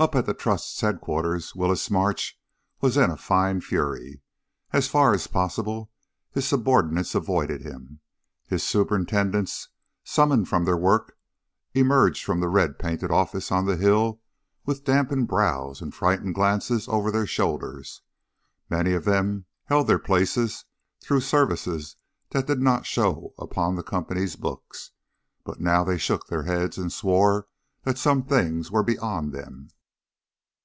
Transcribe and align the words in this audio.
Up 0.00 0.14
at 0.14 0.26
the 0.26 0.32
Trust's 0.34 0.80
headquarters 0.80 1.56
Willis 1.56 1.90
Marsh 1.90 2.34
was 2.80 2.96
in 2.96 3.10
a 3.10 3.16
fine 3.16 3.60
fury. 3.60 4.20
As 4.72 4.86
far 4.86 5.12
as 5.12 5.26
possible, 5.26 5.90
his 6.30 6.46
subordinates 6.46 7.16
avoided 7.16 7.62
him. 7.62 7.98
His 8.46 8.62
superintendents, 8.62 9.70
summoned 10.04 10.48
from 10.48 10.64
their 10.66 10.76
work, 10.76 11.18
emerged 11.74 12.24
from 12.24 12.38
the 12.38 12.46
red 12.48 12.78
painted 12.78 13.10
office 13.10 13.50
on 13.50 13.66
the 13.66 13.76
hill 13.76 14.20
with 14.64 14.84
dampened 14.84 15.26
brows 15.26 15.82
and 15.82 15.92
frightened 15.92 16.36
glances 16.36 16.86
over 16.86 17.10
their 17.10 17.26
shoulders. 17.26 18.02
Many 18.70 18.92
of 18.92 19.04
them 19.04 19.46
held 19.64 19.88
their 19.88 19.98
places 19.98 20.64
through 21.00 21.22
services 21.22 21.96
that 22.30 22.46
did 22.46 22.60
not 22.60 22.86
show 22.86 23.34
upon 23.36 23.74
the 23.74 23.82
Company's 23.82 24.36
books, 24.36 24.92
but 25.42 25.58
now 25.60 25.82
they 25.82 25.98
shook 25.98 26.28
their 26.28 26.44
heads 26.44 26.78
and 26.78 26.92
swore 26.92 27.48
that 27.82 27.98
some 27.98 28.22
things 28.22 28.70
were 28.70 28.84
beyond 28.84 29.32
them. 29.32 29.70